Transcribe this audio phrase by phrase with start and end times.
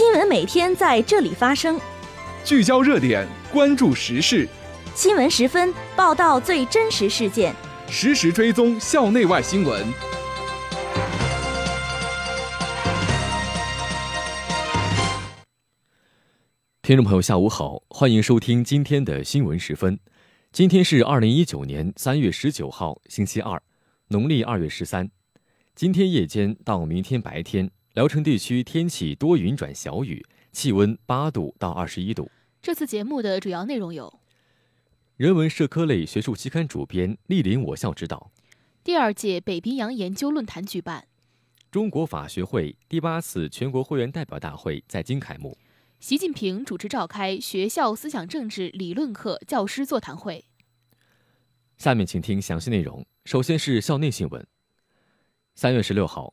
[0.00, 1.78] 新闻每天在这里发生，
[2.42, 4.48] 聚焦热点，关注时事。
[4.94, 7.54] 新闻十分报道最真实事件，
[7.86, 9.86] 实时追踪校内外新闻。
[16.80, 20.00] 听众朋友，下午好，欢迎收听今天的新闻十分。
[20.50, 23.62] 今天是二零一九年三月十九号，星期二，
[24.08, 25.10] 农历二月十三。
[25.74, 27.70] 今天夜间到明天白天。
[27.94, 32.30] 聊城地区天气多云转小雨，气温八度到二十一度。
[32.62, 34.20] 这次节目的主要内容有：
[35.16, 38.30] 人文社科类学术期刊主编莅临我校指导；
[38.84, 41.02] 第二届北冰洋研究论坛举办；
[41.72, 45.58] 中国法学会第八次全国会员代表大会在京开幕；
[45.98, 50.44] 习近平主持召开学校思想政治理论课教师座谈会。
[51.76, 53.04] 下面请听详细内容。
[53.24, 54.46] 首先是校内新闻。
[55.56, 56.32] 三月十六号。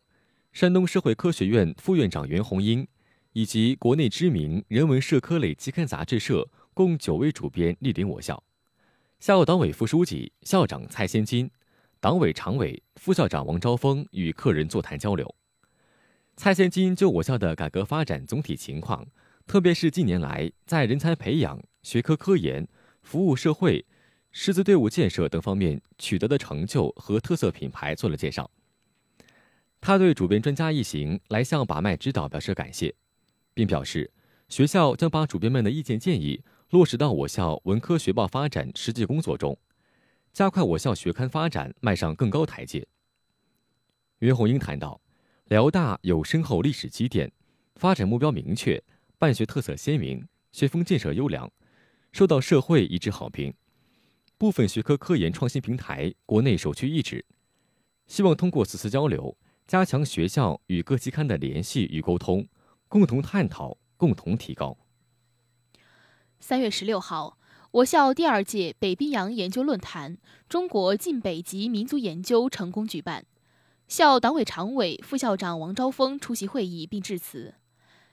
[0.58, 2.88] 山东社会科学院副院长袁红英，
[3.34, 8.44] 以及国内知名人文社科类期刊杂志社共九位主编莅临我校。
[9.20, 11.52] 校党委副书记、校长蔡先金，
[12.00, 15.36] 党委常委、副校长王昭峰与客人座谈交流。
[16.36, 19.06] 蔡先金就我校的改革发展总体情况，
[19.46, 22.68] 特别是近年来在人才培养、学科科研、
[23.04, 23.86] 服务社会、
[24.32, 28.50] 师资队伍建设等方面取得的成就和特色品牌做了介绍。
[29.80, 32.94] 他对主编专家一行来向把脉指导表示感谢，
[33.54, 34.12] 并表示
[34.50, 39.58] 学校将把主编们的意见建议落实到我校文科学报发展实际工作中，
[40.34, 42.86] 加快我校学刊发展迈上更高台阶。
[44.20, 45.00] 袁红英谈到，
[45.46, 47.32] 辽大有深厚历史积淀，
[47.76, 48.84] 发展目标明确，
[49.18, 51.50] 办学特色鲜明，学风建设优良，
[52.12, 53.54] 受到社会一致好评，
[54.38, 57.24] 部分学科科研创新平台国内首屈一指，
[58.08, 59.38] 希望通过此次交流。
[59.68, 62.48] 加强学校与各期刊的联系与沟通，
[62.88, 64.78] 共同探讨，共同提高。
[66.40, 67.38] 三月十六号，
[67.72, 73.26] 我校第二届北冰洋研究论坛——中国近北极民族研究成功举办。
[73.90, 77.56] 校党委常委、副校长王昭峰出席会议并致辞。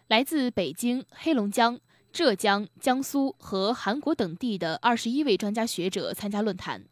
[0.08, 1.78] 来自北京、黑龙江、
[2.12, 6.86] 浙江、江苏和韩国等地的二十一位专家学者参加论坛。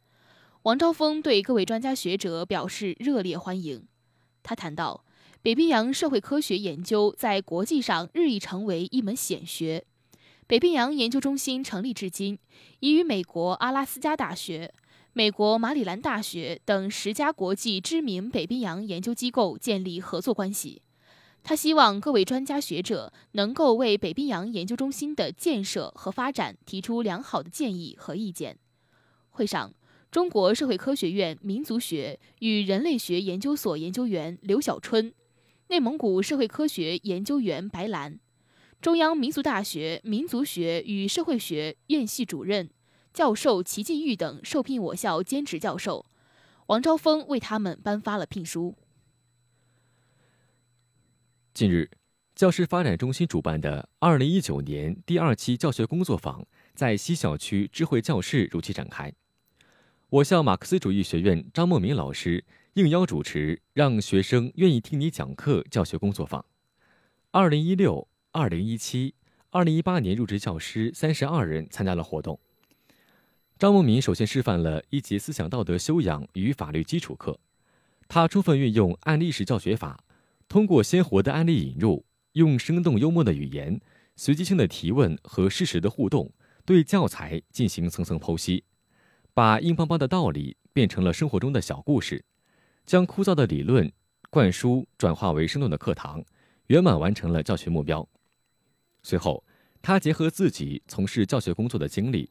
[0.63, 3.89] 王昭峰对各位专家学者表示热烈欢迎。
[4.43, 5.05] 他谈到，
[5.41, 9.85] 北冰洋社会科学研究在国际上日益成为一门显学。
[10.47, 12.39] 北冰洋研究中心成立至今，
[12.81, 14.75] 已与美国阿拉斯加大学、
[15.13, 20.83] 美国马里兰大学等十家国际知名北冰洋研究机构建立合作关系。
[21.43, 28.59] 他希望各位专家学者能够为北冰洋研究中心的建设和发展提出良好的建议和意见。
[29.31, 29.73] 会上。
[30.13, 35.15] 中国社会科学院民族学与人类学研究所研究员刘小春，
[35.69, 38.21] 内蒙古社会科学研究员白兰，
[38.83, 42.69] 中央民族大学民族学与社会学院系主任、
[43.15, 46.05] 教授齐进玉等受聘我校兼职教授，
[46.67, 48.77] 王昭峰为他们颁发了聘书。
[51.55, 51.91] 近日，
[52.35, 59.11] 教师发展中心主办的二零一九年第二期教学工作坊在西校区智慧教室如期展开。
[60.13, 66.45] 我校马克思主义学院张梦明老师应邀主持，让学生愿意听你讲课教学工作坊。
[67.31, 69.15] 二零一六、二零一七、
[69.49, 72.39] 二零一八年入职教师三十二人参加了活动。
[73.59, 77.41] 张梦明首先示范了一节思想道德修养与法律基础课，
[78.07, 80.05] 他充分运用案例式教学法，
[80.47, 83.81] 通过鲜活的案例引入，用生动幽默的语言、
[84.17, 86.31] 随机性的提问和事实的互动，
[86.67, 88.65] 对教材进行层层剖析。
[89.35, 92.25] 把硬邦邦的道理变成了生活中的小故事，
[92.85, 93.91] 将枯燥的理论
[94.29, 96.23] 灌输转化为生动的课堂，
[96.67, 98.07] 圆满完成了教学目标。
[99.03, 99.43] 随后，
[99.81, 102.31] 他结合自己从事教学工作的经历，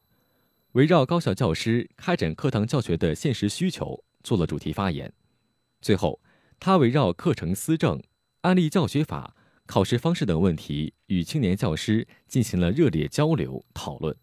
[0.73, 5.11] 围绕高校教师开展课堂教学的现实需求做了主题发言。
[5.81, 6.21] 最后，
[6.59, 7.99] 他围绕课程思政、
[8.41, 14.15] 案例教学法、考试方式等问题，与青年教师进行了热烈交流讨论。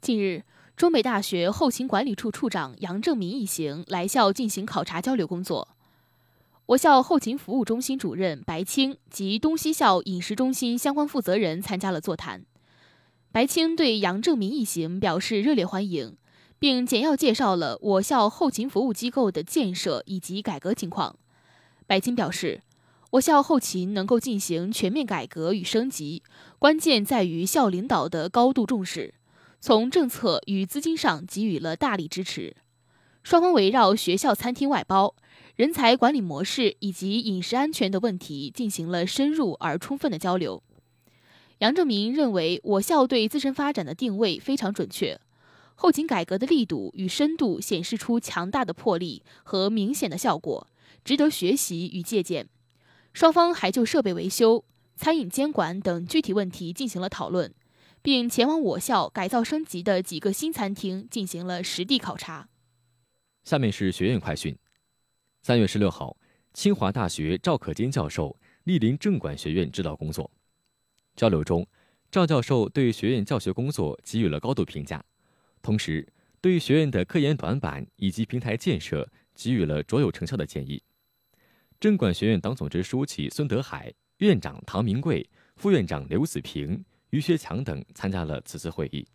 [0.00, 0.42] 近日。
[0.80, 5.76] 中北大学后勤管理处处长杨正民一行来校进行考察交流工作。
[6.64, 12.46] 我校后勤服务中心主任白青及东西校饮食中心相关负责人参加了座谈。
[13.30, 16.16] 白青对杨正民一行表示热烈欢迎，
[16.58, 21.16] 并简要介绍了我校后勤服务机构的建设以及改革情况。
[21.86, 22.62] 白青表示，
[23.10, 26.22] 我校后勤能够进行全面改革与升级，
[26.58, 29.12] 关键在于校领导的高度重视。
[29.60, 32.56] 从政策与资金上给予了大力支持。
[33.22, 35.14] 双方围绕学校餐厅外包、
[35.54, 40.62] 人才管理模式以及饮食安全的问题进行了深入而充分的交流。
[41.58, 45.20] 杨正明认为，我校对自身发展的定位非常准确，
[45.74, 50.66] 后勤改革的力度与深度显示出强大的魄力和明显的效果，
[51.04, 52.48] 值得学习与借鉴。
[53.12, 54.64] 双方还就设备维修、
[54.96, 57.52] 餐饮监管等具体问题进行了讨论，
[58.02, 62.48] 并前往我校改造升级的几个新餐厅进行了实地考察。
[63.44, 64.56] 下面是学院快讯。
[65.42, 66.16] 三月十六号，
[66.52, 70.30] 清华大学赵可坚教授莅临政管学院指导工作。
[71.16, 71.66] 交流中，
[72.10, 75.04] 赵教授对学院教学工作给予了高度评价，
[75.62, 76.06] 同时
[76.40, 80.82] 对学院的科研短板以及平台建设给予了卓有成效的建议。
[81.78, 89.06] 政管学院党总支书记孙德海、院长唐明贵、副院长刘子平、于学强等参加了此次会议。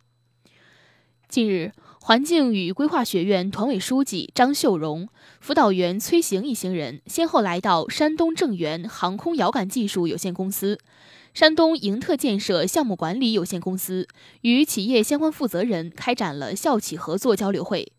[1.28, 5.08] 近日，环境与规划学院团委书记张秀荣、
[5.40, 10.78] 辅导员崔行一行人先后来到山东正源航空遥感技术有限公司。
[11.34, 14.08] 山东盈特建设项目管理有限公司
[14.40, 17.92] 与企业相关负责人开展了校企合作交流会，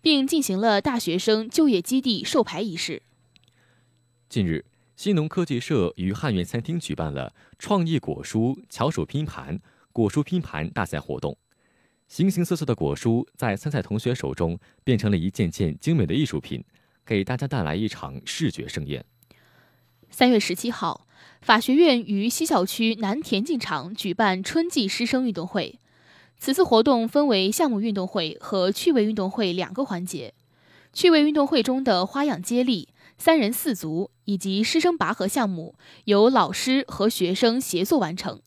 [0.00, 3.02] 并进行了大学生就业基地授牌仪式。
[4.28, 4.64] 近日，
[4.98, 9.60] 新农科技社与汉源餐厅举办了创意果蔬巧手拼盘、
[9.92, 11.38] 果蔬拼盘大赛活动，
[12.08, 16.64] 形形色色的果蔬在参赛同学手中变成了一件件精美的艺术品，
[17.06, 19.04] 给大家带来一场视觉盛宴。
[20.10, 21.06] 三月十七号。
[21.40, 25.78] 法学院于西校区南田径场举办春季师生运动会。
[26.36, 30.34] 此次活动分为项目运动会和趣味运动会两个环节。
[30.92, 38.42] 趣味运动会中的花样接力、三人四足以及师生拔河项目，由老师和学生协作完成。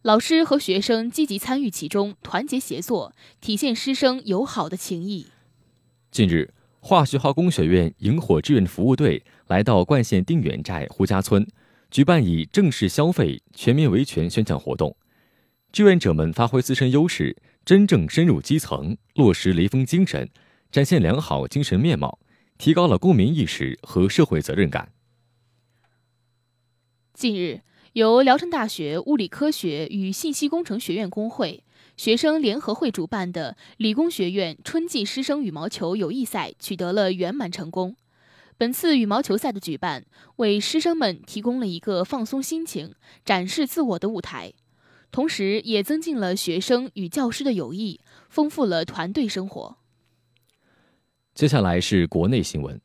[0.00, 5.26] 老师和学生积极参与其中，团结协作，体现师生友好的情谊。
[6.10, 11.46] 近日，化学化工学院萤火志愿服务队来到冠县定远寨胡家村。
[11.90, 14.96] 举办以“正式消费，全民维权”宣讲活动，
[15.70, 17.36] 志愿者们发挥自身优势，
[17.66, 20.30] 真正深入基层，落实雷锋精神，
[20.72, 22.18] 展现良好精神面貌，
[22.56, 24.90] 提高了公民意识和社会责任感。
[27.18, 27.62] 近日，
[27.94, 31.64] 由聊城大学物理科学与信息工程学院工会、
[31.96, 37.96] 学生联合会主办的理工学院春季师生羽毛球友谊赛取得了圆满成功。
[38.56, 40.06] 本次羽毛球赛的举办，
[40.36, 42.94] 为师生们提供了一个放松心情、
[43.24, 44.52] 展示自我的舞台，
[45.10, 49.78] 同时也增进了学生与教师的友谊，丰富了团队生活。
[51.34, 52.80] 接下来是国内新闻。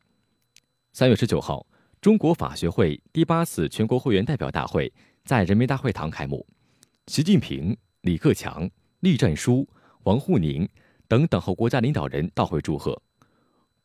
[0.92, 1.64] 三月十九号，
[2.04, 4.92] 中国法学会第八次全国会员代表大会
[5.24, 6.46] 在人民大会堂开幕，
[7.06, 8.68] 习近平、李克强、
[9.00, 9.66] 栗战书、
[10.02, 10.68] 王沪宁
[11.08, 13.00] 等党和国家领导人到会祝贺。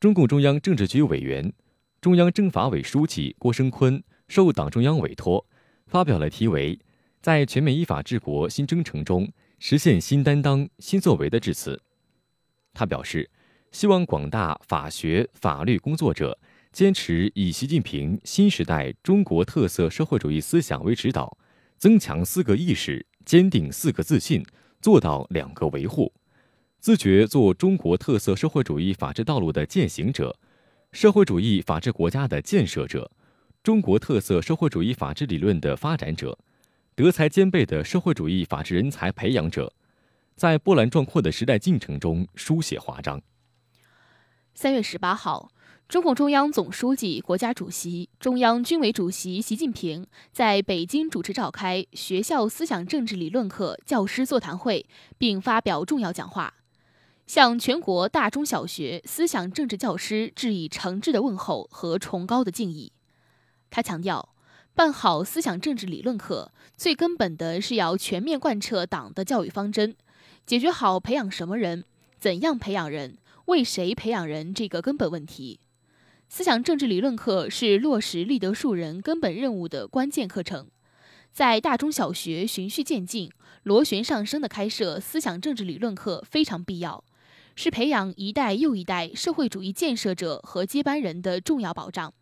[0.01, 1.53] 中共中央政治局委员。
[2.01, 5.47] 中央政法委书记郭声琨受党中央委托，
[5.87, 6.75] 发表了题为
[7.21, 11.81] 《在全面依法治国新征程中实现新担当新作为》的致辞。
[12.73, 13.31] 他表示，
[13.71, 16.37] 希望广大法学法律工作者
[16.71, 21.35] 坚持以习近平新时代中国特色社会主义思想为指导，
[21.77, 24.45] 增强四个意识，坚定四个自信，
[24.79, 26.13] 做到两个维护，
[26.79, 30.37] 自觉做中国特色社会主义法治道路的践行者。
[30.91, 33.11] 社会主义法治国家的建设者，
[33.63, 36.37] 中国特色社会主义法治理论的发展者，
[36.93, 39.73] 德才兼备的社会主义法治人才培养者，
[40.35, 43.21] 在波澜壮阔的时代进程中书写华章。
[44.53, 45.51] 三月十八号，
[45.89, 54.85] 中共中央总书记、国家主席、中央军委主席习近平在北京主持召开学校思想政治理论课教师座谈会，
[55.17, 56.53] 并发表重要讲话。
[57.25, 62.91] 向全国大中小学思想政治教师致以诚挚的问候和崇高的敬意。
[63.71, 64.35] 他强调，
[64.75, 69.95] 办好思想政治理论课，最根本的是要全面贯彻党的教育方针，
[70.45, 71.83] 解决好培养什么人、
[72.19, 75.59] 怎样培养人、为谁培养人这个根本问题。
[76.31, 80.67] 思想政治理论课是落实立德树人根本任务的关键课程，
[81.31, 83.31] 在大中小学循序渐进、
[83.63, 87.03] 螺旋上升的开设思想政治理论课非常必要。
[87.55, 92.13] 是培养一代又一代社会主义建设者和接班人的重要保障。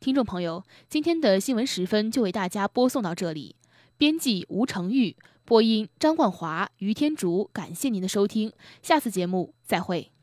[0.00, 3.54] 听众朋友，今天的新闻时分就为大家播送到这里。
[3.98, 8.50] 编辑吴成玉，播音张冠华、于天竹，感谢您的收听，
[8.82, 10.13] 下次节目再会。